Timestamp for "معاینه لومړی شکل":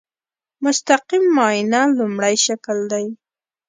1.35-2.77